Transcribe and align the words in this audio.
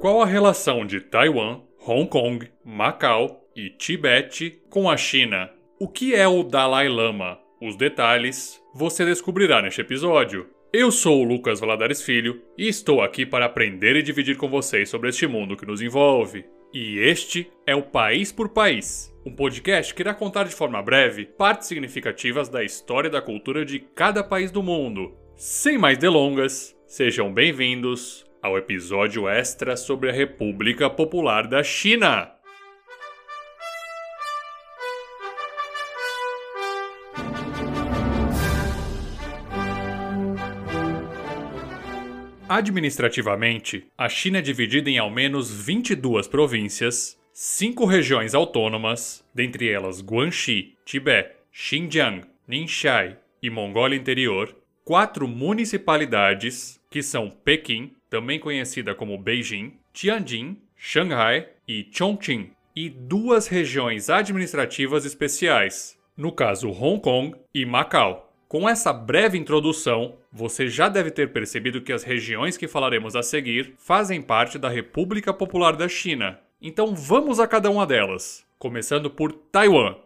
Qual 0.00 0.22
a 0.22 0.26
relação 0.26 0.86
de 0.86 1.00
Taiwan, 1.00 1.60
Hong 1.84 2.08
Kong, 2.08 2.48
Macau 2.64 3.44
e 3.56 3.68
Tibete 3.68 4.62
com 4.70 4.88
a 4.88 4.96
China? 4.96 5.50
O 5.76 5.88
que 5.88 6.14
é 6.14 6.26
o 6.28 6.44
Dalai 6.44 6.88
Lama? 6.88 7.36
Os 7.60 7.74
detalhes 7.74 8.62
você 8.72 9.04
descobrirá 9.04 9.60
neste 9.60 9.80
episódio. 9.80 10.46
Eu 10.72 10.92
sou 10.92 11.20
o 11.20 11.24
Lucas 11.24 11.58
Valadares 11.58 12.00
Filho 12.00 12.40
e 12.56 12.68
estou 12.68 13.02
aqui 13.02 13.26
para 13.26 13.46
aprender 13.46 13.96
e 13.96 14.02
dividir 14.02 14.36
com 14.36 14.48
vocês 14.48 14.88
sobre 14.88 15.08
este 15.08 15.26
mundo 15.26 15.56
que 15.56 15.66
nos 15.66 15.82
envolve. 15.82 16.44
E 16.72 17.00
este 17.00 17.50
é 17.66 17.74
o 17.74 17.82
País 17.82 18.30
por 18.30 18.50
País, 18.50 19.12
um 19.26 19.34
podcast 19.34 19.92
que 19.92 20.02
irá 20.02 20.14
contar 20.14 20.44
de 20.44 20.54
forma 20.54 20.80
breve 20.80 21.24
partes 21.24 21.66
significativas 21.66 22.48
da 22.48 22.62
história 22.62 23.08
e 23.08 23.10
da 23.10 23.20
cultura 23.20 23.64
de 23.64 23.80
cada 23.80 24.22
país 24.22 24.52
do 24.52 24.62
mundo. 24.62 25.12
Sem 25.34 25.76
mais 25.76 25.98
delongas, 25.98 26.76
sejam 26.86 27.34
bem-vindos 27.34 28.27
ao 28.48 28.56
episódio 28.56 29.28
extra 29.28 29.76
sobre 29.76 30.08
a 30.08 30.12
República 30.12 30.88
Popular 30.88 31.46
da 31.46 31.62
China. 31.62 32.32
Administrativamente, 42.48 43.86
a 43.96 44.08
China 44.08 44.38
é 44.38 44.40
dividida 44.40 44.88
em 44.88 44.96
ao 44.96 45.10
menos 45.10 45.50
22 45.50 46.26
províncias, 46.26 47.18
cinco 47.30 47.84
regiões 47.84 48.34
autônomas, 48.34 49.22
dentre 49.34 49.70
elas 49.70 50.00
Guangxi, 50.02 50.74
Tibete, 50.86 51.36
Xinjiang, 51.52 52.22
Ningxia 52.48 53.20
e 53.42 53.50
Mongólia 53.50 53.96
Interior, 53.96 54.56
quatro 54.82 55.28
municipalidades, 55.28 56.80
que 56.90 57.02
são 57.02 57.28
Pequim, 57.28 57.92
também 58.08 58.38
conhecida 58.38 58.94
como 58.94 59.18
Beijing, 59.18 59.74
Tianjin, 59.92 60.56
Shanghai 60.76 61.48
e 61.66 61.86
Chongqing, 61.90 62.50
e 62.74 62.88
duas 62.88 63.48
regiões 63.48 64.08
administrativas 64.08 65.04
especiais, 65.04 65.98
no 66.16 66.30
caso 66.30 66.70
Hong 66.70 67.00
Kong 67.00 67.34
e 67.52 67.66
Macau. 67.66 68.32
Com 68.46 68.68
essa 68.68 68.92
breve 68.92 69.36
introdução, 69.36 70.16
você 70.32 70.68
já 70.68 70.88
deve 70.88 71.10
ter 71.10 71.32
percebido 71.32 71.82
que 71.82 71.92
as 71.92 72.02
regiões 72.02 72.56
que 72.56 72.66
falaremos 72.66 73.14
a 73.14 73.22
seguir 73.22 73.74
fazem 73.76 74.22
parte 74.22 74.58
da 74.58 74.68
República 74.68 75.34
Popular 75.34 75.76
da 75.76 75.88
China. 75.88 76.38
Então 76.62 76.94
vamos 76.94 77.40
a 77.40 77.46
cada 77.46 77.68
uma 77.70 77.86
delas, 77.86 78.46
começando 78.58 79.10
por 79.10 79.32
Taiwan. 79.32 79.96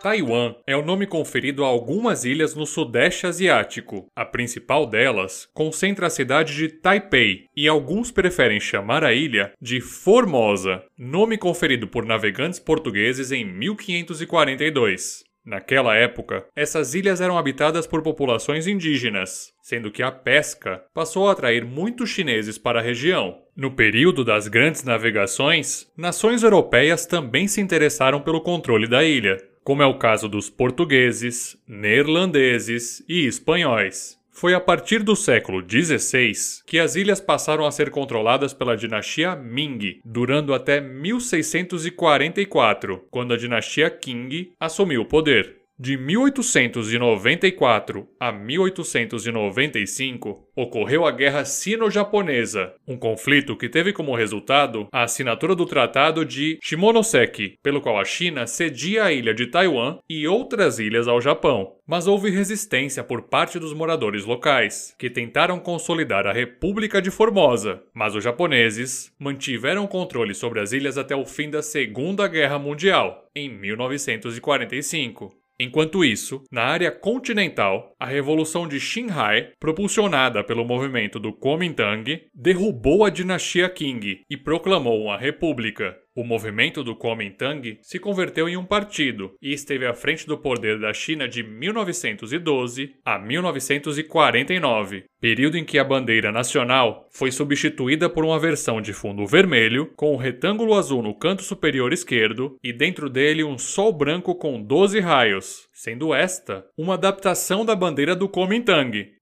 Taiwan 0.00 0.54
é 0.66 0.76
o 0.76 0.84
nome 0.84 1.06
conferido 1.06 1.64
a 1.64 1.66
algumas 1.66 2.24
ilhas 2.24 2.54
no 2.54 2.64
Sudeste 2.64 3.26
Asiático. 3.26 4.06
A 4.14 4.24
principal 4.24 4.86
delas 4.86 5.48
concentra 5.52 6.06
a 6.06 6.10
cidade 6.10 6.54
de 6.54 6.68
Taipei 6.68 7.46
e 7.56 7.66
alguns 7.66 8.10
preferem 8.10 8.60
chamar 8.60 9.02
a 9.02 9.12
ilha 9.12 9.52
de 9.60 9.80
Formosa, 9.80 10.84
nome 10.96 11.36
conferido 11.36 11.88
por 11.88 12.04
navegantes 12.04 12.60
portugueses 12.60 13.32
em 13.32 13.44
1542. 13.44 15.26
Naquela 15.44 15.96
época, 15.96 16.44
essas 16.54 16.94
ilhas 16.94 17.22
eram 17.22 17.38
habitadas 17.38 17.86
por 17.86 18.02
populações 18.02 18.66
indígenas, 18.66 19.50
sendo 19.62 19.90
que 19.90 20.02
a 20.02 20.12
pesca 20.12 20.82
passou 20.92 21.26
a 21.26 21.32
atrair 21.32 21.64
muitos 21.64 22.10
chineses 22.10 22.58
para 22.58 22.80
a 22.80 22.82
região. 22.82 23.38
No 23.56 23.70
período 23.70 24.22
das 24.24 24.46
grandes 24.46 24.84
navegações, 24.84 25.86
nações 25.96 26.42
europeias 26.42 27.06
também 27.06 27.48
se 27.48 27.62
interessaram 27.62 28.20
pelo 28.20 28.42
controle 28.42 28.86
da 28.86 29.02
ilha 29.02 29.38
como 29.68 29.82
é 29.82 29.86
o 29.86 29.98
caso 29.98 30.30
dos 30.30 30.48
portugueses, 30.48 31.54
neerlandeses 31.68 33.04
e 33.06 33.26
espanhóis. 33.26 34.18
Foi 34.30 34.54
a 34.54 34.60
partir 34.60 35.02
do 35.02 35.14
século 35.14 35.60
XVI 35.60 36.32
que 36.66 36.78
as 36.78 36.96
ilhas 36.96 37.20
passaram 37.20 37.66
a 37.66 37.70
ser 37.70 37.90
controladas 37.90 38.54
pela 38.54 38.74
dinastia 38.74 39.36
Ming, 39.36 40.00
durando 40.02 40.54
até 40.54 40.80
1644, 40.80 43.04
quando 43.10 43.34
a 43.34 43.36
dinastia 43.36 43.90
Qing 43.90 44.52
assumiu 44.58 45.02
o 45.02 45.04
poder. 45.04 45.57
De 45.80 45.96
1894 45.96 48.08
a 48.18 48.32
1895, 48.32 50.50
ocorreu 50.56 51.06
a 51.06 51.12
Guerra 51.12 51.44
Sino-Japonesa, 51.44 52.74
um 52.84 52.96
conflito 52.96 53.56
que 53.56 53.68
teve 53.68 53.92
como 53.92 54.16
resultado 54.16 54.88
a 54.90 55.04
assinatura 55.04 55.54
do 55.54 55.64
Tratado 55.64 56.24
de 56.24 56.58
Shimonoseki, 56.60 57.54
pelo 57.62 57.80
qual 57.80 57.96
a 57.96 58.04
China 58.04 58.44
cedia 58.44 59.04
a 59.04 59.12
ilha 59.12 59.32
de 59.32 59.46
Taiwan 59.46 60.00
e 60.10 60.26
outras 60.26 60.80
ilhas 60.80 61.06
ao 61.06 61.20
Japão. 61.20 61.76
Mas 61.86 62.08
houve 62.08 62.28
resistência 62.28 63.04
por 63.04 63.22
parte 63.22 63.60
dos 63.60 63.72
moradores 63.72 64.24
locais, 64.24 64.96
que 64.98 65.08
tentaram 65.08 65.60
consolidar 65.60 66.26
a 66.26 66.32
República 66.32 67.00
de 67.00 67.12
Formosa, 67.12 67.80
mas 67.94 68.16
os 68.16 68.24
japoneses 68.24 69.12
mantiveram 69.16 69.86
controle 69.86 70.34
sobre 70.34 70.58
as 70.58 70.72
ilhas 70.72 70.98
até 70.98 71.14
o 71.14 71.24
fim 71.24 71.48
da 71.48 71.62
Segunda 71.62 72.26
Guerra 72.26 72.58
Mundial, 72.58 73.28
em 73.32 73.48
1945. 73.48 75.37
Enquanto 75.60 76.04
isso, 76.04 76.44
na 76.52 76.62
área 76.62 76.92
continental, 76.92 77.92
a 77.98 78.06
Revolução 78.06 78.68
de 78.68 78.78
Xinhai, 78.78 79.50
propulsionada 79.58 80.44
pelo 80.44 80.64
movimento 80.64 81.18
do 81.18 81.32
Kuomintang, 81.32 82.22
derrubou 82.32 83.04
a 83.04 83.10
dinastia 83.10 83.68
Qing 83.68 84.20
e 84.30 84.36
proclamou 84.36 85.02
uma 85.02 85.18
república. 85.18 85.96
O 86.18 86.24
movimento 86.24 86.82
do 86.82 86.96
Kuomintang 86.96 87.78
se 87.80 87.96
converteu 87.96 88.48
em 88.48 88.56
um 88.56 88.64
partido 88.64 89.36
e 89.40 89.52
esteve 89.52 89.86
à 89.86 89.94
frente 89.94 90.26
do 90.26 90.36
poder 90.36 90.76
da 90.80 90.92
China 90.92 91.28
de 91.28 91.44
1912 91.44 92.92
a 93.04 93.20
1949, 93.20 95.04
período 95.20 95.56
em 95.56 95.64
que 95.64 95.78
a 95.78 95.84
bandeira 95.84 96.32
nacional 96.32 97.06
foi 97.12 97.30
substituída 97.30 98.10
por 98.10 98.24
uma 98.24 98.36
versão 98.36 98.80
de 98.80 98.92
fundo 98.92 99.24
vermelho 99.28 99.92
com 99.94 100.12
um 100.12 100.16
retângulo 100.16 100.74
azul 100.74 101.04
no 101.04 101.14
canto 101.14 101.44
superior 101.44 101.92
esquerdo 101.92 102.56
e 102.64 102.72
dentro 102.72 103.08
dele 103.08 103.44
um 103.44 103.56
sol 103.56 103.92
branco 103.92 104.34
com 104.34 104.60
12 104.60 104.98
raios, 104.98 105.68
sendo 105.72 106.12
esta 106.12 106.66
uma 106.76 106.94
adaptação 106.94 107.64
da 107.64 107.76
bandeira 107.76 108.16
do 108.16 108.28
Kuomintang, 108.28 109.17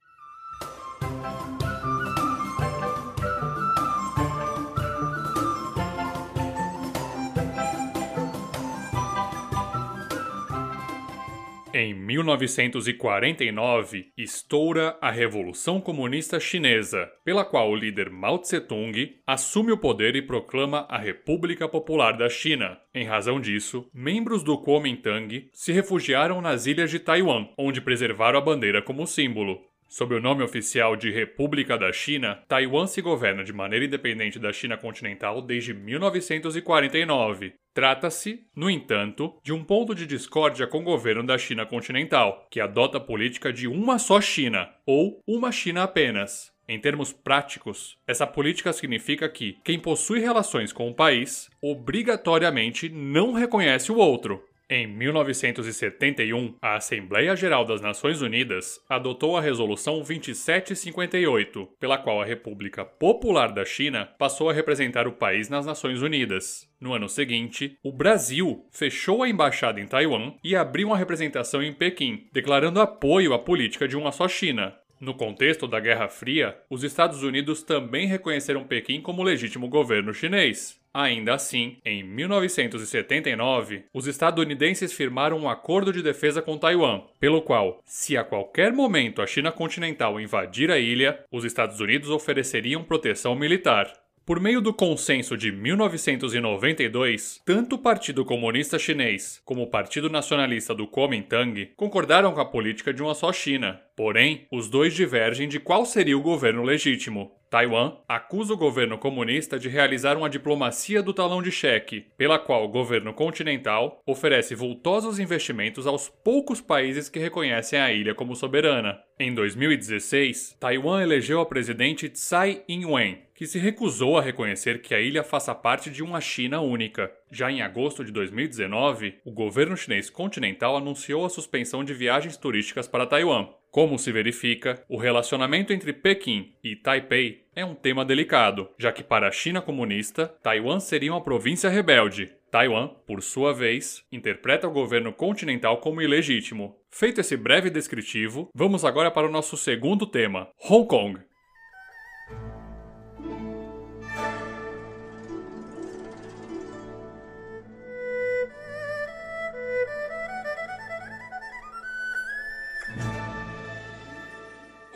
Em 11.78 11.92
1949, 11.92 14.06
estoura 14.16 14.96
a 14.98 15.10
Revolução 15.10 15.78
Comunista 15.78 16.40
Chinesa, 16.40 17.06
pela 17.22 17.44
qual 17.44 17.70
o 17.70 17.76
líder 17.76 18.08
Mao 18.08 18.38
Tse-tung 18.38 19.18
assume 19.26 19.72
o 19.72 19.76
poder 19.76 20.16
e 20.16 20.22
proclama 20.22 20.86
a 20.88 20.96
República 20.96 21.68
Popular 21.68 22.16
da 22.16 22.30
China. 22.30 22.78
Em 22.94 23.04
razão 23.04 23.38
disso, 23.38 23.90
membros 23.92 24.42
do 24.42 24.56
Kuomintang 24.56 25.50
se 25.52 25.70
refugiaram 25.70 26.40
nas 26.40 26.64
ilhas 26.64 26.90
de 26.90 26.98
Taiwan, 26.98 27.46
onde 27.58 27.82
preservaram 27.82 28.38
a 28.38 28.42
bandeira 28.42 28.80
como 28.80 29.06
símbolo. 29.06 29.60
Sob 29.88 30.14
o 30.14 30.20
nome 30.20 30.42
oficial 30.42 30.96
de 30.96 31.10
República 31.10 31.78
da 31.78 31.92
China, 31.92 32.42
Taiwan 32.48 32.86
se 32.86 33.00
governa 33.00 33.44
de 33.44 33.52
maneira 33.52 33.84
independente 33.84 34.38
da 34.38 34.52
China 34.52 34.76
continental 34.76 35.40
desde 35.40 35.72
1949. 35.72 37.54
Trata-se, 37.72 38.46
no 38.54 38.68
entanto, 38.68 39.38
de 39.44 39.52
um 39.52 39.62
ponto 39.62 39.94
de 39.94 40.06
discórdia 40.06 40.66
com 40.66 40.78
o 40.80 40.84
governo 40.84 41.22
da 41.22 41.38
China 41.38 41.64
continental, 41.64 42.46
que 42.50 42.60
adota 42.60 42.98
a 42.98 43.00
política 43.00 43.52
de 43.52 43.68
uma 43.68 43.98
só 43.98 44.20
China, 44.20 44.68
ou 44.84 45.20
uma 45.26 45.52
China 45.52 45.84
apenas. 45.84 46.52
Em 46.68 46.80
termos 46.80 47.12
práticos, 47.12 47.96
essa 48.06 48.26
política 48.26 48.72
significa 48.72 49.28
que 49.28 49.56
quem 49.62 49.78
possui 49.78 50.18
relações 50.18 50.72
com 50.72 50.90
o 50.90 50.94
país 50.94 51.48
obrigatoriamente 51.62 52.88
não 52.88 53.32
reconhece 53.32 53.92
o 53.92 53.98
outro. 53.98 54.42
Em 54.68 54.84
1971, 54.84 56.56
a 56.60 56.74
Assembleia 56.74 57.36
Geral 57.36 57.64
das 57.64 57.80
Nações 57.80 58.20
Unidas 58.20 58.80
adotou 58.88 59.36
a 59.36 59.40
Resolução 59.40 59.98
2758, 59.98 61.68
pela 61.78 61.96
qual 61.96 62.20
a 62.20 62.24
República 62.24 62.84
Popular 62.84 63.52
da 63.52 63.64
China 63.64 64.08
passou 64.18 64.50
a 64.50 64.52
representar 64.52 65.06
o 65.06 65.12
país 65.12 65.48
nas 65.48 65.64
Nações 65.64 66.02
Unidas. 66.02 66.68
No 66.80 66.92
ano 66.92 67.08
seguinte, 67.08 67.78
o 67.80 67.92
Brasil 67.92 68.66
fechou 68.72 69.22
a 69.22 69.28
embaixada 69.28 69.80
em 69.80 69.86
Taiwan 69.86 70.34
e 70.42 70.56
abriu 70.56 70.88
uma 70.88 70.98
representação 70.98 71.62
em 71.62 71.72
Pequim, 71.72 72.26
declarando 72.32 72.80
apoio 72.80 73.34
à 73.34 73.38
política 73.38 73.86
de 73.86 73.96
uma 73.96 74.10
só 74.10 74.26
China. 74.26 74.74
No 74.98 75.14
contexto 75.14 75.68
da 75.68 75.78
Guerra 75.78 76.08
Fria, 76.08 76.56
os 76.68 76.82
Estados 76.82 77.22
Unidos 77.22 77.62
também 77.62 78.08
reconheceram 78.08 78.64
Pequim 78.64 79.00
como 79.00 79.22
legítimo 79.22 79.68
governo 79.68 80.12
chinês. 80.12 80.80
Ainda 80.98 81.34
assim, 81.34 81.76
em 81.84 82.02
1979, 82.02 83.84
os 83.92 84.06
estadunidenses 84.06 84.94
firmaram 84.94 85.38
um 85.38 85.46
acordo 85.46 85.92
de 85.92 86.02
defesa 86.02 86.40
com 86.40 86.56
Taiwan, 86.56 87.02
pelo 87.20 87.42
qual, 87.42 87.82
se 87.84 88.16
a 88.16 88.24
qualquer 88.24 88.72
momento 88.72 89.20
a 89.20 89.26
China 89.26 89.52
continental 89.52 90.18
invadir 90.18 90.70
a 90.70 90.78
ilha, 90.78 91.22
os 91.30 91.44
Estados 91.44 91.80
Unidos 91.80 92.08
ofereceriam 92.08 92.82
proteção 92.82 93.34
militar. 93.34 93.92
Por 94.24 94.40
meio 94.40 94.62
do 94.62 94.72
consenso 94.72 95.36
de 95.36 95.52
1992, 95.52 97.42
tanto 97.44 97.76
o 97.76 97.78
Partido 97.78 98.24
Comunista 98.24 98.78
Chinês 98.78 99.40
como 99.44 99.64
o 99.64 99.70
Partido 99.70 100.08
Nacionalista 100.08 100.74
do 100.74 100.86
Kuomintang 100.86 101.72
concordaram 101.76 102.32
com 102.32 102.40
a 102.40 102.44
política 102.44 102.94
de 102.94 103.02
uma 103.02 103.14
só 103.14 103.32
China. 103.34 103.80
Porém, 103.94 104.46
os 104.50 104.68
dois 104.68 104.94
divergem 104.94 105.46
de 105.46 105.60
qual 105.60 105.84
seria 105.84 106.16
o 106.16 106.22
governo 106.22 106.62
legítimo. 106.62 107.30
Taiwan 107.56 107.96
acusa 108.06 108.52
o 108.52 108.56
governo 108.56 108.98
comunista 108.98 109.58
de 109.58 109.66
realizar 109.66 110.14
uma 110.18 110.28
diplomacia 110.28 111.02
do 111.02 111.14
talão 111.14 111.40
de 111.40 111.50
cheque, 111.50 112.04
pela 112.14 112.38
qual 112.38 112.62
o 112.66 112.68
governo 112.68 113.14
continental 113.14 114.02
oferece 114.04 114.54
vultosos 114.54 115.18
investimentos 115.18 115.86
aos 115.86 116.06
poucos 116.06 116.60
países 116.60 117.08
que 117.08 117.18
reconhecem 117.18 117.80
a 117.80 117.90
ilha 117.90 118.14
como 118.14 118.36
soberana. 118.36 119.00
Em 119.18 119.32
2016, 119.32 120.58
Taiwan 120.60 121.00
elegeu 121.00 121.40
a 121.40 121.46
presidente 121.46 122.10
Tsai 122.10 122.62
Ing-wen, 122.68 123.22
que 123.34 123.46
se 123.46 123.58
recusou 123.58 124.18
a 124.18 124.22
reconhecer 124.22 124.82
que 124.82 124.94
a 124.94 125.00
ilha 125.00 125.24
faça 125.24 125.54
parte 125.54 125.88
de 125.88 126.02
uma 126.02 126.20
China 126.20 126.60
única. 126.60 127.10
Já 127.30 127.50
em 127.50 127.62
agosto 127.62 128.04
de 128.04 128.12
2019, 128.12 129.14
o 129.24 129.30
governo 129.30 129.76
chinês 129.78 130.10
continental 130.10 130.76
anunciou 130.76 131.24
a 131.24 131.30
suspensão 131.30 131.82
de 131.82 131.94
viagens 131.94 132.36
turísticas 132.36 132.86
para 132.86 133.06
Taiwan. 133.06 133.48
Como 133.76 133.98
se 133.98 134.10
verifica, 134.10 134.82
o 134.88 134.96
relacionamento 134.96 135.70
entre 135.70 135.92
Pequim 135.92 136.54
e 136.64 136.74
Taipei 136.74 137.44
é 137.54 137.62
um 137.62 137.74
tema 137.74 138.06
delicado, 138.06 138.70
já 138.78 138.90
que 138.90 139.04
para 139.04 139.28
a 139.28 139.30
China 139.30 139.60
comunista, 139.60 140.28
Taiwan 140.42 140.80
seria 140.80 141.12
uma 141.12 141.22
província 141.22 141.68
rebelde. 141.68 142.32
Taiwan, 142.50 142.88
por 143.06 143.22
sua 143.22 143.52
vez, 143.52 144.02
interpreta 144.10 144.66
o 144.66 144.72
governo 144.72 145.12
continental 145.12 145.76
como 145.76 146.00
ilegítimo. 146.00 146.74
Feito 146.90 147.20
esse 147.20 147.36
breve 147.36 147.68
descritivo, 147.68 148.48
vamos 148.54 148.82
agora 148.82 149.10
para 149.10 149.26
o 149.26 149.30
nosso 149.30 149.58
segundo 149.58 150.06
tema: 150.06 150.48
Hong 150.70 150.86
Kong. 150.86 151.20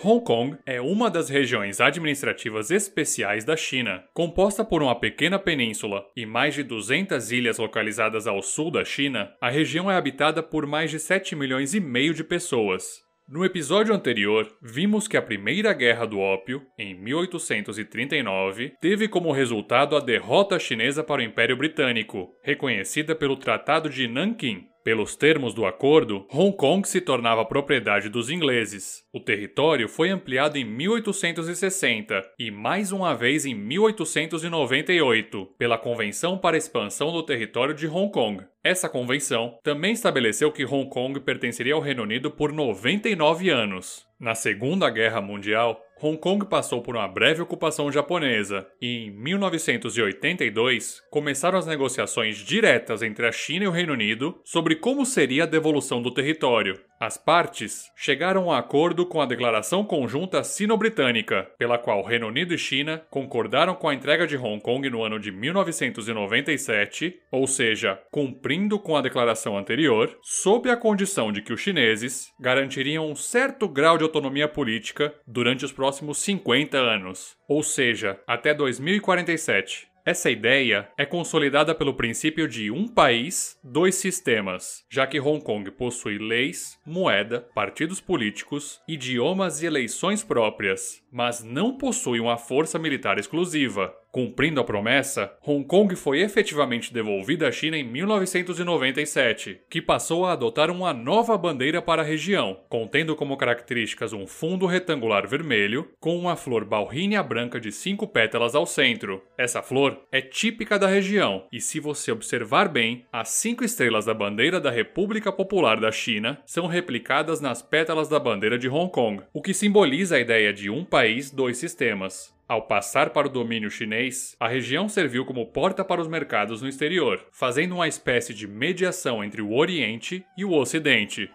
Hong 0.03 0.25
Kong 0.25 0.57
é 0.65 0.81
uma 0.81 1.11
das 1.11 1.29
regiões 1.29 1.79
administrativas 1.79 2.71
especiais 2.71 3.45
da 3.45 3.55
China. 3.55 4.03
Composta 4.15 4.65
por 4.65 4.83
uma 4.83 4.99
pequena 4.99 5.39
península 5.39 6.07
e 6.17 6.25
mais 6.25 6.55
de 6.55 6.63
200 6.63 7.31
ilhas 7.31 7.59
localizadas 7.59 8.27
ao 8.27 8.41
sul 8.41 8.71
da 8.71 8.83
China, 8.83 9.31
a 9.43 9.51
região 9.51 9.91
é 9.91 9.97
habitada 9.97 10.43
por 10.43 10.67
mais 10.67 10.91
de 10.91 10.99
7 10.99 11.37
milhões 11.37 11.75
e 11.75 11.81
meio 11.81 12.15
de 12.15 12.25
pessoas. 12.25 13.03
No 13.29 13.45
episódio 13.45 13.95
anterior, 13.95 14.51
vimos 14.63 15.07
que 15.07 15.19
a 15.19 15.23
Primeira 15.23 15.75
Guerra 15.75 16.07
do 16.07 16.19
Ópio, 16.19 16.63
em 16.79 16.95
1839, 16.99 18.73
teve 18.81 19.07
como 19.07 19.31
resultado 19.31 19.97
a 19.97 20.01
derrota 20.01 20.59
chinesa 20.59 21.05
para 21.05 21.21
o 21.21 21.25
Império 21.25 21.59
Britânico, 21.59 22.31
reconhecida 22.43 23.15
pelo 23.15 23.37
Tratado 23.37 23.91
de 23.91 24.09
Nanquim, 24.09 24.65
pelos 24.83 25.17
termos 25.17 25.55
do 25.55 25.67
acordo, 25.67 26.27
Hong 26.33 26.57
Kong 26.57 26.89
se 26.89 27.01
tornava 27.01 27.45
propriedade 27.45 28.09
dos 28.09 28.31
ingleses. 28.31 29.03
O 29.13 29.21
território 29.21 29.89
foi 29.89 30.11
ampliado 30.11 30.59
em 30.59 30.65
1860 30.65 32.23
e 32.39 32.51
mais 32.51 32.93
uma 32.93 33.15
vez 33.15 33.45
em 33.47 33.55
1898 33.55 35.47
pela 35.59 35.79
Convenção 35.79 36.39
para 36.39 36.57
a 36.57 36.59
Expansão 36.59 37.13
do 37.13 37.23
Território 37.23 37.75
de 37.75 37.87
Hong 37.87 38.11
Kong. 38.13 38.45
Essa 38.63 38.89
convenção 38.89 39.59
também 39.63 39.93
estabeleceu 39.93 40.53
que 40.53 40.65
Hong 40.65 40.89
Kong 40.89 41.21
pertenceria 41.21 41.75
ao 41.75 41.81
Reino 41.81 42.03
Unido 42.03 42.31
por 42.31 42.53
99 42.53 43.51
anos. 43.51 44.10
Na 44.21 44.35
Segunda 44.35 44.91
Guerra 44.91 45.23
Mundial, 45.23 45.83
Hong 46.03 46.17
Kong 46.19 46.47
passou 46.47 46.81
por 46.81 46.97
uma 46.97 47.07
breve 47.07 47.43
ocupação 47.43 47.93
japonesa 47.93 48.67
e, 48.81 49.05
em 49.07 49.11
1982, 49.11 51.03
começaram 51.11 51.59
as 51.59 51.67
negociações 51.67 52.39
diretas 52.39 53.03
entre 53.03 53.27
a 53.27 53.33
China 53.33 53.67
e 53.67 53.69
o 53.69 53.71
Reino 53.71 53.93
Unido 53.93 54.41
sobre 54.43 54.77
como 54.77 55.05
seria 55.05 55.45
a 55.45 55.47
devolução 55.47 56.01
do 56.01 56.11
território. 56.11 56.81
As 56.99 57.17
partes 57.17 57.91
chegaram 57.97 58.51
a 58.51 58.59
acordo 58.59 59.07
com 59.07 59.21
a 59.23 59.27
Declaração 59.27 59.85
Conjunta 59.85 60.45
Sino-Britânica, 60.45 61.51
pela 61.59 61.79
qual 61.79 62.03
Reino 62.03 62.29
Unido 62.29 62.53
e 62.53 62.59
China 62.59 63.03
concordaram 63.11 63.75
com 63.75 63.89
a 63.89 63.95
entrega 63.95 64.27
de 64.27 64.37
Hong 64.37 64.61
Kong 64.61 64.89
no 64.91 65.03
ano 65.03 65.19
de 65.19 65.33
1997, 65.33 67.19
ou 67.31 67.47
seja, 67.47 67.99
cumprindo 68.11 68.79
com 68.79 68.97
a 68.97 69.01
declaração 69.01 69.57
anterior, 69.57 70.15
sob 70.23 70.71
a 70.71 70.77
condição 70.77 71.33
de 71.33 71.41
que 71.41 71.55
os 71.55 71.61
chineses 71.61 72.33
garantiriam 72.39 73.11
um 73.11 73.17
certo 73.17 73.67
grau 73.67 73.97
de 73.97 74.05
autonomia 74.11 74.49
política 74.49 75.15
durante 75.25 75.65
os 75.65 75.73
próximos 75.73 76.19
50 76.19 76.77
anos, 76.77 77.37
ou 77.49 77.63
seja, 77.63 78.21
até 78.27 78.53
2047. 78.53 79.89
Essa 80.05 80.31
ideia 80.31 80.89
é 80.99 81.05
consolidada 81.05 81.75
pelo 81.75 81.95
princípio 81.95 82.49
de 82.49 82.71
um 82.71 82.89
país, 82.89 83.59
dois 83.63 83.95
sistemas, 83.95 84.83
já 84.91 85.07
que 85.07 85.21
Hong 85.21 85.45
Kong 85.45 85.71
possui 85.71 86.19
leis, 86.19 86.79
moeda, 86.85 87.47
partidos 87.55 88.01
políticos, 88.01 88.81
idiomas 88.89 89.63
e 89.63 89.67
eleições 89.67 90.25
próprias, 90.25 91.03
mas 91.13 91.45
não 91.45 91.77
possui 91.77 92.19
uma 92.19 92.39
força 92.39 92.79
militar 92.79 93.19
exclusiva. 93.19 93.95
Cumprindo 94.13 94.61
a 94.61 94.65
promessa, 94.65 95.33
Hong 95.47 95.65
Kong 95.65 95.95
foi 95.95 96.21
efetivamente 96.21 96.93
devolvida 96.93 97.47
à 97.47 97.53
China 97.53 97.77
em 97.77 97.85
1997, 97.85 99.61
que 99.71 99.81
passou 99.81 100.27
a 100.27 100.33
adotar 100.33 100.69
uma 100.69 100.93
nova 100.93 101.39
bandeira 101.39 101.81
para 101.81 102.03
a 102.03 102.05
região, 102.05 102.59
contendo 102.69 103.15
como 103.15 103.37
características 103.37 104.13
um 104.13 104.27
fundo 104.27 104.67
retangular 104.67 105.29
vermelho 105.29 105.93
com 106.01 106.19
uma 106.19 106.35
flor 106.35 106.65
balrínia 106.65 107.23
branca 107.23 107.61
de 107.61 107.71
cinco 107.71 108.05
pétalas 108.09 108.57
ao 108.57 108.67
centro. 108.67 109.23
Essa 109.39 109.63
flor 109.63 110.01
é 110.11 110.21
típica 110.21 110.77
da 110.77 110.89
região, 110.89 111.45
e 111.53 111.61
se 111.61 111.79
você 111.79 112.11
observar 112.11 112.69
bem, 112.69 113.07
as 113.13 113.29
cinco 113.29 113.63
estrelas 113.63 114.07
da 114.07 114.15
bandeira 114.15 114.61
da 114.61 114.73
República 114.73 115.31
Popular 115.31 115.79
da 115.79 115.93
China 115.93 116.43
são 116.45 116.67
replicadas 116.67 117.41
nas 117.41 117.63
pétalas 117.63 118.09
da 118.09 118.19
bandeira 118.19 118.59
de 118.59 118.69
Hong 118.69 118.91
Kong, 118.91 119.23
o 119.33 119.41
que 119.41 119.55
simboliza 119.55 120.17
a 120.17 120.21
ideia 120.21 120.53
de 120.53 120.69
um 120.69 120.85
país, 120.85 121.31
dois 121.31 121.59
sistemas. 121.59 122.40
Ao 122.51 122.63
passar 122.63 123.11
para 123.11 123.29
o 123.29 123.31
domínio 123.31 123.71
chinês, 123.71 124.35
a 124.41 124.49
região 124.49 124.89
serviu 124.89 125.25
como 125.25 125.47
porta 125.47 125.85
para 125.85 126.01
os 126.01 126.09
mercados 126.09 126.61
no 126.61 126.69
exterior, 126.69 127.25
fazendo 127.31 127.77
uma 127.77 127.87
espécie 127.87 128.35
de 128.35 128.49
mediação 128.49 129.23
entre 129.23 129.41
o 129.41 129.55
Oriente 129.55 130.27
e 130.37 130.45
o 130.45 130.53
Ocidente. 130.53 131.31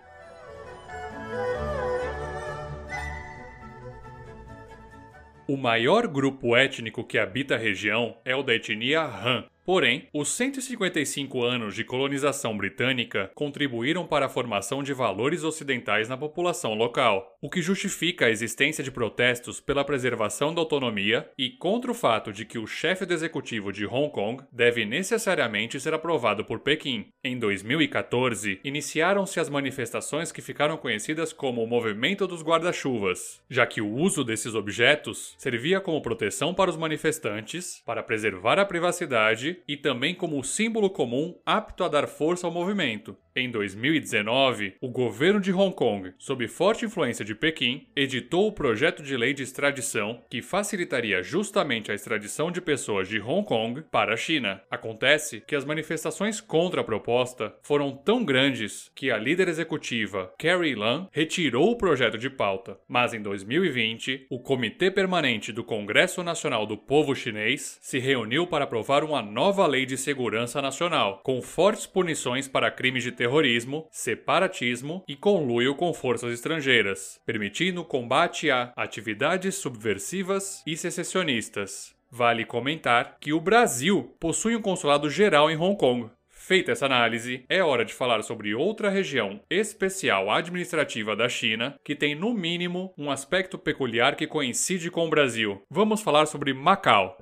O 5.47 5.55
maior 5.55 6.05
grupo 6.05 6.53
étnico 6.53 7.01
que 7.01 7.17
habita 7.17 7.55
a 7.55 7.57
região 7.57 8.17
é 8.25 8.35
o 8.35 8.43
da 8.43 8.53
etnia 8.53 9.03
Han, 9.03 9.45
Porém, 9.65 10.07
os 10.13 10.29
155 10.29 11.43
anos 11.43 11.73
de 11.73 11.83
colonização 11.83 12.55
britânica 12.55 13.31
contribuíram 13.33 14.05
para 14.05 14.27
a 14.27 14.29
formação 14.29 14.83
de 14.83 14.93
valores 14.93 15.43
ocidentais 15.43 16.07
na 16.07 16.15
população 16.15 16.75
local, 16.75 17.35
o 17.41 17.49
que 17.49 17.63
justifica 17.63 18.27
a 18.27 18.29
existência 18.29 18.83
de 18.83 18.91
protestos 18.91 19.59
pela 19.59 19.83
preservação 19.83 20.53
da 20.53 20.61
autonomia 20.61 21.27
e 21.35 21.49
contra 21.49 21.89
o 21.89 21.95
fato 21.95 22.31
de 22.31 22.45
que 22.45 22.59
o 22.59 22.67
chefe 22.67 23.07
do 23.07 23.13
executivo 23.13 23.73
de 23.73 23.87
Hong 23.87 24.11
Kong 24.11 24.43
deve 24.51 24.85
necessariamente 24.85 25.79
ser 25.79 25.95
aprovado 25.95 26.45
por 26.45 26.59
Pequim. 26.59 27.07
Em 27.23 27.39
2014, 27.39 28.59
iniciaram-se 28.63 29.39
as 29.39 29.49
manifestações 29.49 30.31
que 30.31 30.43
ficaram 30.43 30.77
conhecidas 30.77 31.33
como 31.33 31.63
o 31.63 31.67
Movimento 31.67 32.27
dos 32.27 32.43
Guarda-Chuvas, 32.43 33.41
já 33.49 33.65
que 33.65 33.81
o 33.81 33.91
uso 33.91 34.23
desses 34.23 34.53
objetos 34.53 35.33
servia 35.39 35.81
como 35.81 36.03
proteção 36.03 36.53
para 36.53 36.69
os 36.69 36.77
manifestantes, 36.77 37.81
para 37.83 38.03
preservar 38.03 38.59
a 38.59 38.65
privacidade 38.65 39.54
e 39.67 39.77
também 39.77 40.13
como 40.13 40.43
símbolo 40.43 40.89
comum 40.89 41.35
apto 41.45 41.83
a 41.83 41.87
dar 41.87 42.07
força 42.07 42.47
ao 42.47 42.53
movimento. 42.53 43.17
Em 43.37 43.51
2019, 43.51 44.75
o 44.79 44.87
governo 44.87 45.41
de 45.41 45.51
Hong 45.51 45.75
Kong, 45.75 46.13
sob 46.17 46.47
forte 46.47 46.85
influência 46.85 47.25
de 47.25 47.35
Pequim, 47.35 47.85
editou 47.93 48.47
o 48.47 48.51
projeto 48.53 49.03
de 49.03 49.17
lei 49.17 49.33
de 49.33 49.43
extradição 49.43 50.23
que 50.29 50.41
facilitaria 50.41 51.21
justamente 51.21 51.91
a 51.91 51.93
extradição 51.93 52.49
de 52.49 52.61
pessoas 52.61 53.09
de 53.09 53.19
Hong 53.19 53.45
Kong 53.45 53.83
para 53.91 54.13
a 54.13 54.17
China. 54.17 54.61
Acontece 54.71 55.43
que 55.45 55.53
as 55.53 55.65
manifestações 55.65 56.39
contra 56.39 56.79
a 56.79 56.83
proposta 56.85 57.53
foram 57.61 57.91
tão 57.91 58.23
grandes 58.23 58.89
que 58.95 59.11
a 59.11 59.17
líder 59.17 59.49
executiva, 59.49 60.33
Carrie 60.39 60.73
Lam, 60.73 61.09
retirou 61.11 61.71
o 61.71 61.77
projeto 61.77 62.17
de 62.17 62.29
pauta. 62.29 62.79
Mas 62.87 63.13
em 63.13 63.21
2020, 63.21 64.27
o 64.29 64.39
Comitê 64.39 64.89
Permanente 64.89 65.51
do 65.51 65.61
Congresso 65.61 66.23
Nacional 66.23 66.65
do 66.65 66.77
Povo 66.77 67.13
Chinês 67.13 67.77
se 67.81 67.99
reuniu 67.99 68.47
para 68.47 68.63
aprovar 68.63 69.03
uma 69.03 69.21
nova 69.45 69.67
lei 69.67 69.85
de 69.85 69.95
segurança 69.95 70.59
nacional, 70.59 71.21
com 71.23 71.39
fortes 71.39 71.85
punições 71.85 72.47
para 72.47 72.71
crimes 72.71 73.03
de 73.03 73.11
terrorismo, 73.11 73.87
separatismo 73.91 75.03
e 75.07 75.15
conluio 75.15 75.75
com 75.75 75.93
forças 75.93 76.33
estrangeiras, 76.33 77.21
permitindo 77.27 77.85
combate 77.85 78.49
a 78.49 78.73
atividades 78.75 79.53
subversivas 79.53 80.63
e 80.65 80.75
secessionistas. 80.75 81.93
Vale 82.09 82.43
comentar 82.43 83.17
que 83.21 83.33
o 83.33 83.39
Brasil 83.39 84.15
possui 84.19 84.55
um 84.55 84.61
consulado 84.63 85.11
geral 85.11 85.51
em 85.51 85.57
Hong 85.57 85.77
Kong, 85.77 86.09
Feita 86.27 86.71
essa 86.71 86.85
análise, 86.85 87.43
é 87.49 87.63
hora 87.63 87.83
de 87.83 87.91
falar 87.91 88.21
sobre 88.21 88.53
outra 88.53 88.87
região 88.87 89.39
especial 89.49 90.29
administrativa 90.29 91.15
da 91.15 91.27
China 91.27 91.75
que 91.83 91.95
tem, 91.95 92.13
no 92.13 92.35
mínimo, 92.35 92.93
um 92.95 93.09
aspecto 93.09 93.57
peculiar 93.57 94.15
que 94.15 94.27
coincide 94.27 94.91
com 94.91 95.07
o 95.07 95.09
Brasil. 95.09 95.63
Vamos 95.71 96.01
falar 96.01 96.27
sobre 96.27 96.53
Macau. 96.53 97.17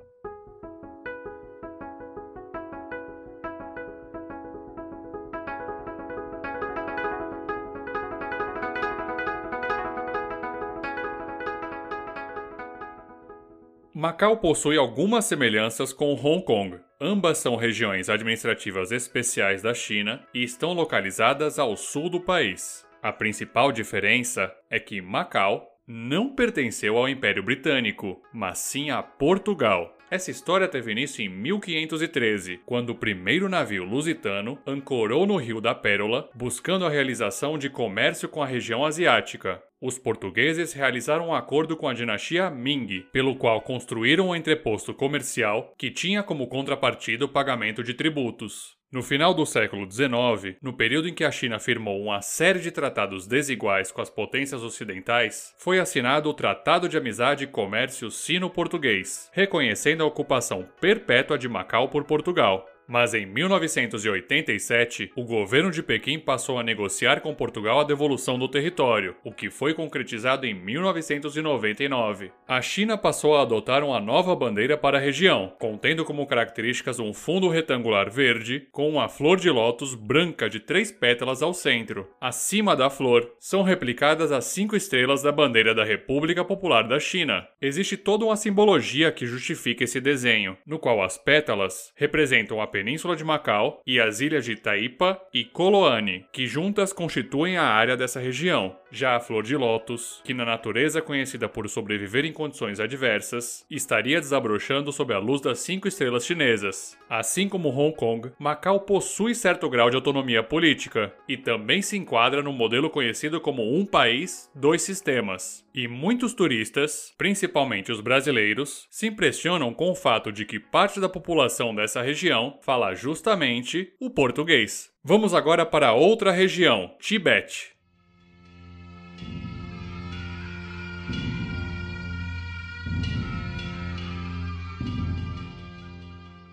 Macau 14.03 14.35
possui 14.35 14.77
algumas 14.77 15.23
semelhanças 15.23 15.93
com 15.93 16.13
Hong 16.13 16.43
Kong. 16.43 16.77
Ambas 16.99 17.37
são 17.37 17.55
regiões 17.55 18.09
administrativas 18.09 18.91
especiais 18.91 19.61
da 19.61 19.73
China 19.73 20.21
e 20.33 20.43
estão 20.43 20.73
localizadas 20.73 21.57
ao 21.57 21.77
sul 21.77 22.09
do 22.09 22.19
país. 22.19 22.85
A 23.01 23.13
principal 23.13 23.71
diferença 23.71 24.53
é 24.69 24.77
que 24.77 25.01
Macau 25.01 25.65
não 25.87 26.35
pertenceu 26.35 26.97
ao 26.97 27.07
Império 27.07 27.41
Britânico, 27.41 28.21
mas 28.33 28.57
sim 28.57 28.89
a 28.89 29.01
Portugal. 29.01 29.97
Essa 30.11 30.31
história 30.31 30.67
teve 30.67 30.91
início 30.91 31.23
em 31.23 31.29
1513, 31.29 32.59
quando 32.65 32.89
o 32.89 32.95
primeiro 32.95 33.47
navio 33.47 33.85
lusitano 33.85 34.59
ancorou 34.67 35.25
no 35.25 35.37
Rio 35.37 35.61
da 35.61 35.73
Pérola, 35.73 36.29
buscando 36.35 36.85
a 36.85 36.89
realização 36.89 37.57
de 37.57 37.69
comércio 37.69 38.27
com 38.27 38.43
a 38.43 38.45
região 38.45 38.85
asiática. 38.85 39.63
Os 39.85 39.99
portugueses 39.99 40.71
realizaram 40.71 41.27
um 41.27 41.33
acordo 41.33 41.75
com 41.75 41.89
a 41.89 41.93
dinastia 41.93 42.49
Ming, 42.49 43.05
pelo 43.11 43.35
qual 43.35 43.59
construíram 43.59 44.29
um 44.29 44.35
entreposto 44.35 44.93
comercial 44.93 45.73
que 45.77 45.91
tinha 45.91 46.23
como 46.23 46.47
contrapartida 46.47 47.25
o 47.25 47.27
pagamento 47.27 47.83
de 47.83 47.93
tributos. 47.93 48.77
No 48.89 49.03
final 49.03 49.33
do 49.33 49.45
século 49.45 49.85
XIX, 49.91 50.55
no 50.61 50.71
período 50.71 51.09
em 51.09 51.13
que 51.13 51.25
a 51.25 51.31
China 51.31 51.59
firmou 51.59 52.01
uma 52.01 52.21
série 52.21 52.59
de 52.59 52.71
tratados 52.71 53.27
desiguais 53.27 53.91
com 53.91 54.01
as 54.01 54.09
potências 54.09 54.63
ocidentais, 54.63 55.53
foi 55.57 55.79
assinado 55.79 56.29
o 56.29 56.33
Tratado 56.33 56.87
de 56.87 56.95
Amizade 56.95 57.43
e 57.43 57.47
Comércio 57.47 58.09
Sino-Português, 58.09 59.29
reconhecendo 59.33 60.01
a 60.01 60.05
ocupação 60.05 60.65
perpétua 60.79 61.37
de 61.37 61.49
Macau 61.49 61.89
por 61.89 62.05
Portugal. 62.05 62.65
Mas 62.87 63.13
em 63.13 63.25
1987, 63.25 65.11
o 65.15 65.23
governo 65.23 65.71
de 65.71 65.81
Pequim 65.81 66.19
passou 66.19 66.59
a 66.59 66.63
negociar 66.63 67.21
com 67.21 67.33
Portugal 67.33 67.79
a 67.79 67.83
devolução 67.83 68.37
do 68.37 68.47
território, 68.47 69.15
o 69.23 69.31
que 69.31 69.49
foi 69.49 69.73
concretizado 69.73 70.45
em 70.45 70.53
1999. 70.53 72.31
A 72.47 72.61
China 72.61 72.97
passou 72.97 73.35
a 73.35 73.41
adotar 73.41 73.83
uma 73.83 73.99
nova 73.99 74.35
bandeira 74.35 74.77
para 74.77 74.97
a 74.97 75.01
região, 75.01 75.53
contendo 75.59 76.03
como 76.03 76.27
características 76.27 76.99
um 76.99 77.13
fundo 77.13 77.47
retangular 77.49 78.09
verde 78.09 78.67
com 78.71 78.89
uma 78.89 79.07
flor 79.07 79.39
de 79.39 79.49
lótus 79.49 79.95
branca 79.95 80.49
de 80.49 80.59
três 80.59 80.91
pétalas 80.91 81.41
ao 81.41 81.53
centro. 81.53 82.07
Acima 82.19 82.75
da 82.75 82.89
flor 82.89 83.31
são 83.39 83.63
replicadas 83.63 84.31
as 84.31 84.45
cinco 84.45 84.75
estrelas 84.75 85.21
da 85.21 85.31
bandeira 85.31 85.73
da 85.73 85.83
República 85.83 86.43
Popular 86.43 86.87
da 86.87 86.99
China. 86.99 87.47
Existe 87.61 87.97
toda 87.97 88.25
uma 88.25 88.35
simbologia 88.35 89.11
que 89.11 89.25
justifica 89.25 89.83
esse 89.83 89.99
desenho, 89.99 90.57
no 90.65 90.79
qual 90.79 91.01
as 91.01 91.17
pétalas 91.17 91.91
representam 91.95 92.61
a 92.61 92.67
Península 92.83 93.15
de 93.15 93.23
Macau 93.23 93.81
e 93.87 93.97
as 93.97 94.19
ilhas 94.19 94.43
de 94.43 94.57
Taipa 94.57 95.17
e 95.33 95.45
Coloane, 95.45 96.25
que 96.33 96.45
juntas 96.45 96.91
constituem 96.91 97.55
a 97.55 97.63
área 97.63 97.95
dessa 97.95 98.19
região. 98.19 98.75
Já 98.95 99.15
a 99.15 99.19
flor 99.19 99.41
de 99.41 99.57
lótus, 99.57 100.21
que 100.23 100.35
na 100.35 100.45
natureza 100.45 100.99
é 100.99 101.01
conhecida 101.01 101.49
por 101.49 101.67
sobreviver 101.67 102.25
em 102.25 102.31
condições 102.31 102.79
adversas, 102.79 103.65
estaria 103.67 104.21
desabrochando 104.21 104.91
sob 104.91 105.11
a 105.15 105.17
luz 105.17 105.41
das 105.41 105.61
cinco 105.61 105.87
estrelas 105.87 106.23
chinesas. 106.23 106.95
Assim 107.09 107.49
como 107.49 107.69
Hong 107.69 107.95
Kong, 107.95 108.31
Macau 108.37 108.81
possui 108.81 109.33
certo 109.33 109.67
grau 109.67 109.89
de 109.89 109.95
autonomia 109.95 110.43
política 110.43 111.11
e 111.27 111.35
também 111.35 111.81
se 111.81 111.97
enquadra 111.97 112.43
no 112.43 112.53
modelo 112.53 112.87
conhecido 112.87 113.41
como 113.41 113.63
um 113.75 113.83
país, 113.83 114.47
dois 114.53 114.83
sistemas. 114.83 115.65
E 115.73 115.87
muitos 115.87 116.35
turistas, 116.35 117.15
principalmente 117.17 117.91
os 117.91 117.99
brasileiros, 117.99 118.85
se 118.91 119.07
impressionam 119.07 119.73
com 119.73 119.89
o 119.89 119.95
fato 119.95 120.31
de 120.31 120.45
que 120.45 120.59
parte 120.59 120.99
da 120.99 121.09
população 121.09 121.73
dessa 121.73 122.03
região 122.03 122.59
fala 122.61 122.93
justamente 122.93 123.91
o 123.99 124.11
português. 124.11 124.91
Vamos 125.03 125.33
agora 125.33 125.65
para 125.65 125.93
outra 125.93 126.31
região, 126.31 126.95
Tibete. 126.99 127.72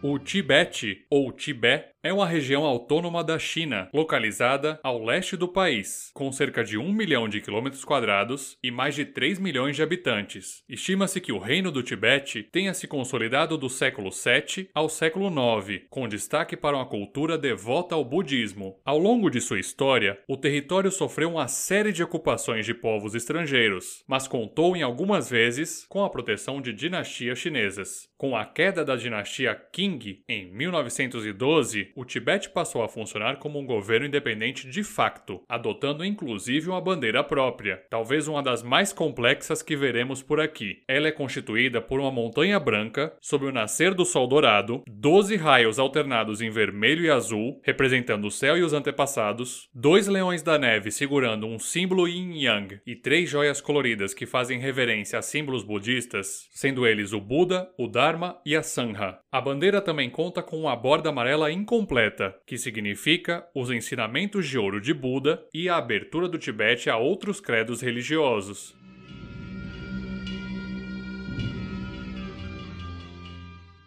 O 0.02 0.19
Tibete, 0.19 1.04
ou 1.11 1.30
Tibete, 1.30 1.92
é 2.02 2.12
uma 2.12 2.26
região 2.26 2.64
autônoma 2.64 3.23
da 3.23 3.38
China, 3.38 3.88
localizada 3.92 4.80
ao 4.83 5.04
leste 5.04 5.37
do 5.37 5.47
país, 5.47 6.11
com 6.14 6.33
cerca 6.33 6.64
de 6.64 6.78
1 6.78 6.92
milhão 6.92 7.28
de 7.28 7.42
quilômetros 7.42 7.85
quadrados 7.85 8.57
e 8.62 8.71
mais 8.71 8.95
de 8.95 9.04
3 9.04 9.38
milhões 9.38 9.76
de 9.76 9.83
habitantes. 9.83 10.62
Estima-se 10.66 11.21
que 11.21 11.33
o 11.33 11.38
reino 11.38 11.71
do 11.71 11.83
Tibete 11.83 12.42
tenha 12.42 12.73
se 12.73 12.88
consolidado 12.88 13.59
do 13.59 13.69
século 13.69 14.11
7 14.11 14.71
ao 14.75 14.88
século 14.88 15.28
9, 15.28 15.87
com 15.90 16.09
destaque 16.09 16.57
para 16.57 16.76
uma 16.76 16.87
cultura 16.87 17.37
devota 17.37 17.95
ao 17.95 18.04
budismo. 18.04 18.80
Ao 18.83 18.99
longo 18.99 19.28
de 19.28 19.40
sua 19.40 19.61
história, 19.61 20.19
o 20.26 20.38
território 20.38 20.90
sofreu 20.90 21.30
uma 21.30 21.49
série 21.49 21.92
de 21.92 22.02
ocupações 22.02 22.64
de 22.64 22.73
povos 22.73 23.14
estrangeiros, 23.14 24.02
mas 24.09 24.26
contou 24.26 24.75
em 24.75 24.83
algumas 24.83 25.28
vezes 25.28 25.85
com 25.87 26.02
a 26.02 26.09
proteção 26.09 26.62
de 26.62 26.73
dinastias 26.73 27.38
chinesas. 27.38 28.09
Com 28.16 28.37
a 28.37 28.45
queda 28.45 28.85
da 28.85 28.97
dinastia 28.97 29.54
Qing 29.54 30.23
em 30.28 30.50
1912, 30.50 31.90
o 31.95 32.05
Tibete 32.05 32.51
passou 32.51 32.83
a 32.83 32.89
funcionar 32.89 33.37
como 33.37 33.59
um 33.59 33.67
governo 33.67 34.07
independente 34.07 34.69
de 34.69 34.83
facto, 34.83 35.43
adotando 35.49 36.05
inclusive 36.05 36.69
uma 36.69 36.81
bandeira 36.81 37.23
própria, 37.23 37.83
talvez 37.91 38.29
uma 38.29 38.43
das 38.43 38.63
mais 38.63 38.93
complexas 38.93 39.63
que 39.63 39.77
veremos 39.77 40.23
por 40.23 40.41
aqui. 40.41 40.83
Ela 40.89 41.09
é 41.09 41.13
constituída 41.13 41.81
por 41.81 42.01
uma 42.01 42.11
montanha 42.11 42.59
branca, 42.59 43.13
sob 43.21 43.47
o 43.47 43.53
nascer 43.53 43.95
do 43.95 44.05
sol 44.05 44.27
dourado, 44.27 44.83
12 44.89 45.37
raios 45.37 45.79
alternados 45.79 46.41
em 46.41 46.51
vermelho 46.51 47.05
e 47.05 47.11
azul, 47.11 47.61
representando 47.63 48.27
o 48.27 48.31
céu 48.31 48.57
e 48.57 48.63
os 48.63 48.73
antepassados, 48.73 49.69
dois 49.75 50.07
leões 50.07 50.43
da 50.43 50.59
neve 50.59 50.91
segurando 50.91 51.47
um 51.47 51.59
símbolo 51.59 52.07
yin-yang 52.07 52.81
e 52.87 52.95
três 52.95 53.29
joias 53.29 53.61
coloridas 53.61 54.15
que 54.15 54.27
fazem 54.27 54.59
reverência 54.59 55.19
a 55.19 55.23
símbolos 55.23 55.63
budistas, 55.63 56.49
sendo 56.53 56.87
eles 56.87 57.13
o 57.13 57.21
Buda, 57.21 57.71
o 57.79 57.87
Dharma 57.87 58.39
e 58.45 58.57
a 58.57 58.63
Sangha. 58.63 59.19
A 59.33 59.41
bandeira 59.41 59.81
também 59.81 60.11
conta 60.11 60.43
com 60.43 60.61
uma 60.61 60.77
borda 60.77 61.11
amarela 61.11 61.51
incompleta 61.51 61.80
completa, 61.81 62.37
que 62.47 62.59
significa 62.59 63.43
os 63.55 63.71
ensinamentos 63.71 64.47
de 64.47 64.59
ouro 64.59 64.83
de 64.83 64.93
Buda 64.93 65.43
e 65.53 65.67
a 65.67 65.79
abertura 65.79 66.29
do 66.29 66.37
Tibete 66.37 66.91
a 66.91 66.99
outros 66.99 67.41
credos 67.41 67.81
religiosos. 67.81 68.77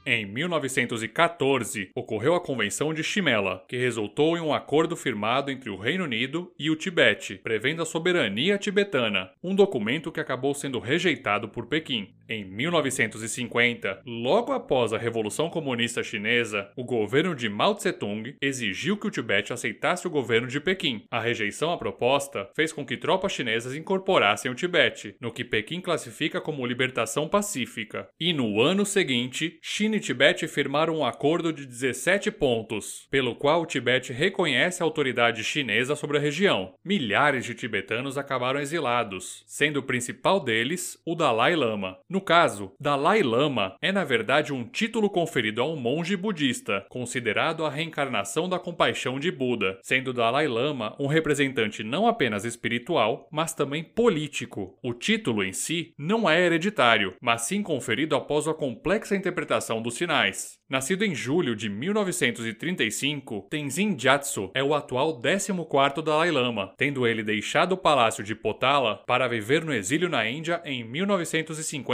Em 0.06 0.26
1914, 0.26 1.92
ocorreu 1.96 2.36
a 2.36 2.42
Convenção 2.42 2.94
de 2.94 3.04
Chimela, 3.04 3.64
que 3.70 3.78
resultou 3.78 4.36
em 4.36 4.42
um 4.42 4.54
acordo 4.54 4.98
firmado 4.98 5.50
entre 5.50 5.70
o 5.70 5.78
Reino 5.78 6.04
Unido 6.04 6.52
e 6.60 6.70
o 6.70 6.76
Tibete, 6.76 7.36
prevendo 7.36 7.84
a 7.84 7.86
soberania 7.86 8.58
tibetana, 8.58 9.32
um 9.42 9.56
documento 9.56 10.12
que 10.12 10.20
acabou 10.20 10.54
sendo 10.54 10.80
rejeitado 10.80 11.48
por 11.48 11.68
Pequim. 11.68 12.14
Em 12.28 12.46
1950, 12.46 14.02
logo 14.06 14.54
após 14.54 14.94
a 14.94 14.98
Revolução 14.98 15.50
Comunista 15.50 16.02
Chinesa, 16.02 16.70
o 16.76 16.84
governo 16.84 17.36
de 17.36 17.50
Mao 17.50 17.76
Tse-tung 17.76 18.36
exigiu 18.42 18.98
que 18.98 19.08
o 19.08 19.12
Tibete 19.12 19.52
aceitasse 19.52 20.08
o 20.08 20.10
governo 20.10 20.48
de 20.48 20.62
Pequim. 20.62 21.04
A 21.12 21.20
rejeição 21.20 21.74
à 21.74 21.78
proposta 21.78 22.50
fez 22.56 22.72
com 22.72 22.86
que 22.86 22.96
tropas 22.96 23.34
chinesas 23.34 23.76
incorporassem 23.76 24.50
o 24.50 24.56
Tibete, 24.56 25.16
no 25.20 25.34
que 25.34 25.44
Pequim 25.44 25.82
classifica 25.82 26.40
como 26.40 26.66
libertação 26.66 27.28
pacífica. 27.28 28.08
E 28.18 28.32
no 28.32 28.62
ano 28.62 28.86
seguinte, 28.86 29.60
China 29.62 29.98
e 29.98 30.00
Tibete 30.00 30.48
firmaram 30.48 30.98
um 30.98 31.06
acordo 31.06 31.52
de 31.52 31.66
17 31.66 32.32
pontos, 32.32 33.06
pelo 33.12 33.36
qual 33.36 33.62
o 33.62 33.66
Tibete 33.66 34.14
reconhece 34.14 34.82
a 34.82 34.86
autoridade 34.86 35.44
chinesa 35.44 35.94
sobre 35.96 36.18
a 36.18 36.22
região. 36.22 36.74
Milhares 36.86 37.44
de 37.44 37.54
tibetanos 37.54 38.18
acabaram 38.18 38.62
exilados, 38.62 39.44
sendo 39.46 39.82
o 39.82 39.84
principal 39.84 40.40
deles 40.40 40.98
o 41.06 41.16
Dalai 41.16 41.56
Lama. 41.56 41.98
No 42.14 42.22
caso, 42.22 42.76
Dalai 42.80 43.24
Lama 43.24 43.76
é 43.82 43.92
na 43.92 44.04
verdade 44.04 44.54
um 44.54 44.64
título 44.66 45.10
conferido 45.10 45.64
a 45.64 45.68
um 45.68 45.76
monge 45.76 46.16
budista, 46.16 46.86
considerado 46.88 47.66
a 47.66 47.72
reencarnação 47.72 48.48
da 48.48 48.60
compaixão 48.60 49.20
de 49.20 49.32
Buda, 49.32 49.80
sendo 49.82 50.14
Dalai 50.14 50.48
Lama 50.48 50.96
um 51.00 51.08
representante 51.08 51.84
não 51.84 52.06
apenas 52.06 52.46
espiritual, 52.46 53.28
mas 53.32 53.56
também 53.56 53.84
político. 53.84 54.78
O 54.84 54.94
título 54.94 55.44
em 55.44 55.54
si 55.54 55.92
não 55.98 56.30
é 56.30 56.40
hereditário, 56.40 57.16
mas 57.20 57.48
sim 57.48 57.64
conferido 57.64 58.16
após 58.16 58.48
a 58.48 58.54
complexa 58.54 59.16
interpretação 59.16 59.82
dos 59.82 59.96
sinais. 59.96 60.62
Nascido 60.70 61.06
em 61.06 61.14
julho 61.14 61.56
de 61.56 61.70
1935, 61.70 63.48
Tenzin 63.50 63.96
Gyatso 63.96 64.50
é 64.56 64.64
o 64.64 64.74
atual 64.74 65.22
14º 65.22 66.02
Dalai 66.02 66.32
Lama, 66.32 66.74
tendo 66.78 67.06
ele 67.06 67.22
deixado 67.22 67.74
o 67.74 67.78
palácio 67.78 68.24
de 68.24 68.34
Potala 68.34 69.04
para 69.06 69.28
viver 69.28 69.64
no 69.64 69.74
exílio 69.74 70.10
na 70.10 70.28
Índia 70.28 70.62
em 70.66 70.84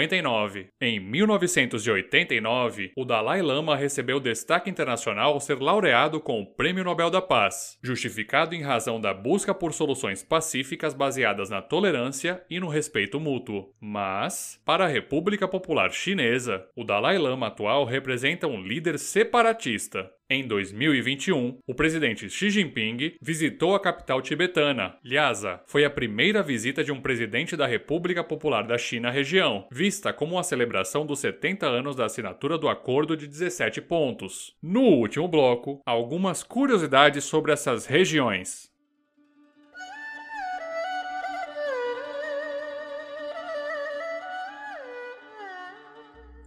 1959. 0.10 0.68
Em 0.82 1.00
1989, 1.00 2.92
o 2.96 3.06
Dalai 3.06 3.42
Lama 3.42 3.76
recebeu 3.76 4.20
destaque 4.20 4.70
internacional 4.70 5.34
ao 5.34 5.40
ser 5.40 5.60
laureado 5.60 6.20
com 6.20 6.42
o 6.42 6.46
Prêmio 6.46 6.84
Nobel 6.84 7.10
da 7.10 7.22
Paz, 7.22 7.78
justificado 7.82 8.56
em 8.56 8.62
razão 8.62 9.00
da 9.00 9.14
busca 9.14 9.54
por 9.54 9.74
soluções 9.74 10.24
pacíficas 10.24 10.94
baseadas 10.94 11.50
na 11.50 11.62
tolerância 11.62 12.44
e 12.50 12.60
no 12.60 12.68
respeito 12.68 13.20
mútuo. 13.20 13.74
Mas, 13.80 14.60
para 14.66 14.86
a 14.86 14.90
República 14.90 15.48
Popular 15.48 15.92
Chinesa, 15.92 16.66
o 16.76 16.84
Dalai 16.84 17.18
Lama 17.18 17.48
atual 17.48 17.86
representa 17.86 18.48
um 18.48 18.62
líder 18.62 18.98
separatista. 18.98 20.12
Em 20.32 20.46
2021, 20.46 21.58
o 21.66 21.74
presidente 21.74 22.30
Xi 22.30 22.52
Jinping 22.52 23.16
visitou 23.20 23.74
a 23.74 23.80
capital 23.80 24.22
tibetana, 24.22 24.96
Lhasa. 25.04 25.60
Foi 25.66 25.84
a 25.84 25.90
primeira 25.90 26.44
visita 26.44 26.84
de 26.84 26.92
um 26.92 27.02
presidente 27.02 27.58
da 27.58 27.66
República 27.66 28.24
Popular 28.24 28.62
da 28.62 28.78
China 28.78 29.08
à 29.08 29.12
região, 29.12 29.68
vista 29.72 30.14
como 30.14 30.36
uma 30.36 30.44
celebração 30.44 31.04
dos 31.04 31.18
70 31.18 31.66
anos 31.66 31.96
da 31.96 32.06
assinatura 32.06 32.60
do 32.60 32.70
acordo 32.70 33.18
de 33.18 33.26
17 33.26 33.82
pontos. 33.82 34.56
No 34.62 34.82
último 34.82 35.28
bloco, 35.28 35.82
algumas 35.84 36.44
curiosidades 36.44 37.24
sobre 37.24 37.52
essas 37.52 37.88
regiões. 37.88 38.70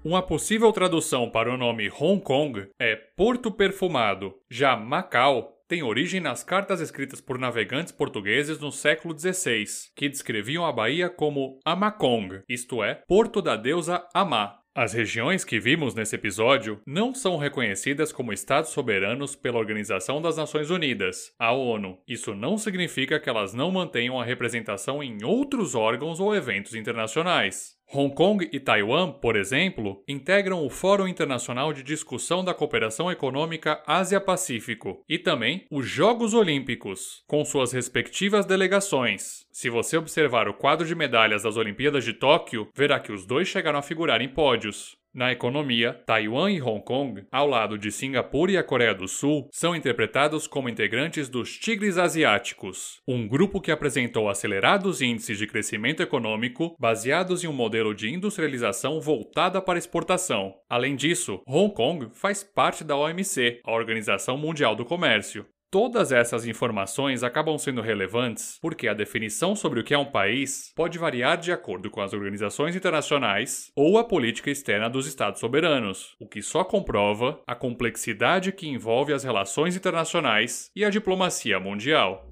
Uma 0.05 0.21
possível 0.21 0.73
tradução 0.73 1.31
para 1.31 1.55
o 1.55 1.57
nome 1.57 1.89
Hong 1.89 2.21
Kong 2.21 2.67
é 2.77 2.97
Porto 2.97 3.53
Perfumado. 3.53 4.35
Já 4.51 4.77
Macau 4.77 5.63
tem 5.69 5.85
origem 5.85 6.21
nas 6.21 6.43
cartas 6.43 6.81
escritas 6.81 7.21
por 7.21 7.39
navegantes 7.39 7.93
portugueses 7.93 8.59
no 8.59 8.73
século 8.73 9.17
XVI, 9.17 9.65
que 9.95 10.09
descreviam 10.09 10.67
a 10.67 10.73
Bahia 10.73 11.09
como 11.09 11.61
Amakong, 11.65 12.43
isto 12.49 12.83
é, 12.83 12.97
Porto 13.07 13.41
da 13.41 13.55
deusa 13.55 14.05
Amá. 14.13 14.59
As 14.75 14.95
regiões 14.95 15.45
que 15.45 15.61
vimos 15.61 15.95
nesse 15.95 16.17
episódio 16.17 16.81
não 16.87 17.15
são 17.15 17.37
reconhecidas 17.37 18.11
como 18.11 18.33
Estados 18.33 18.71
soberanos 18.71 19.37
pela 19.37 19.59
Organização 19.59 20.21
das 20.21 20.39
Nações 20.39 20.71
Unidas, 20.71 21.31
a 21.39 21.53
ONU. 21.53 21.99
Isso 22.09 22.35
não 22.35 22.57
significa 22.57 23.21
que 23.21 23.29
elas 23.29 23.53
não 23.53 23.71
mantenham 23.71 24.19
a 24.19 24.25
representação 24.25 25.03
em 25.03 25.23
outros 25.23 25.75
órgãos 25.75 26.21
ou 26.21 26.35
eventos 26.35 26.75
internacionais. 26.75 27.77
Hong 27.95 28.15
Kong 28.15 28.49
e 28.51 28.59
Taiwan, 28.59 29.13
por 29.13 29.37
exemplo, 29.37 30.03
integram 30.09 30.65
o 30.65 30.71
Fórum 30.71 31.07
Internacional 31.07 31.75
de 31.75 31.83
Discussão 31.83 32.43
da 32.43 32.55
Cooperação 32.55 33.13
Econômica 33.13 33.83
Ásia-Pacífico 33.87 35.05
e 35.07 35.19
também 35.19 35.67
os 35.71 35.87
Jogos 35.87 36.33
Olímpicos, 36.33 37.23
com 37.27 37.45
suas 37.45 37.71
respectivas 37.71 38.47
delegações. 38.47 39.47
Se 39.53 39.69
você 39.69 39.99
observar 39.99 40.49
o 40.49 40.55
quadro 40.55 40.87
de 40.87 40.95
medalhas 40.95 41.43
das 41.43 41.59
Olimpíadas 41.59 42.03
de 42.03 42.15
Tóquio, 42.15 42.67
verá 42.75 42.99
que 42.99 43.13
os 43.13 43.27
dois 43.27 43.47
chegaram 43.47 43.79
a 43.79 43.83
figurar 43.83 44.23
em 44.23 44.29
pódios. 44.29 44.97
Na 45.15 45.31
economia, 45.31 45.93
Taiwan 46.07 46.51
e 46.51 46.63
Hong 46.63 46.83
Kong, 46.83 47.27
ao 47.31 47.47
lado 47.47 47.77
de 47.77 47.93
Singapura 47.93 48.53
e 48.53 48.57
a 48.57 48.65
Coreia 48.65 48.95
do 48.95 49.07
Sul, 49.07 49.47
são 49.53 49.77
interpretados 49.77 50.47
como 50.47 50.71
integrantes 50.71 51.29
dos 51.29 51.59
Tigres 51.59 51.99
Asiáticos, 51.99 53.03
um 53.07 53.29
grupo 53.29 53.61
que 53.61 53.71
apresentou 53.71 54.31
acelerados 54.31 55.03
índices 55.03 55.37
de 55.37 55.47
crescimento 55.47 56.03
econômico 56.03 56.75
baseados 56.81 57.45
em 57.45 57.47
um 57.47 57.53
modelo 57.53 57.95
de 57.95 58.09
industrialização 58.09 59.03
voltada 59.03 59.61
para 59.61 59.79
exportação. 59.79 60.55
Além 60.67 60.97
disso, 60.97 61.43
Hong 61.47 61.75
Kong 61.75 62.09
faz 62.15 62.43
parte 62.43 62.83
da 62.83 62.97
OMC, 62.97 63.61
a 63.67 63.73
Organização 63.73 64.39
Mundial 64.39 64.75
do 64.75 64.87
Comércio. 64.87 65.45
Todas 65.73 66.13
essas 66.13 66.47
informações 66.47 67.23
acabam 67.23 67.57
sendo 67.57 67.81
relevantes 67.81 68.59
porque 68.61 68.87
a 68.87 68.93
definição 68.93 69.57
sobre 69.57 69.81
o 69.81 69.83
que 69.83 69.95
é 69.95 69.99
um 69.99 70.05
país 70.05 70.71
pode 70.77 70.99
variar 70.99 71.39
de 71.39 71.51
acordo 71.51 71.91
com 71.91 72.03
as 72.03 72.13
organizações 72.13 72.77
internacionais 72.77 73.73
ou 73.75 73.97
a 73.97 74.05
política 74.05 74.51
externa 74.51 74.91
dos 74.91 75.07
Estados 75.07 75.41
soberanos, 75.41 76.15
o 76.21 76.29
que 76.29 76.43
só 76.43 76.63
comprova 76.63 77.41
a 77.47 77.55
complexidade 77.55 78.53
que 78.53 78.69
envolve 78.69 79.15
as 79.15 79.25
relações 79.25 79.75
internacionais 79.75 80.71
e 80.77 80.85
a 80.85 80.91
diplomacia 80.91 81.59
mundial. 81.59 82.29